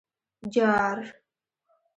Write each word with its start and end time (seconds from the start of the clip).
_جار! 0.53 0.97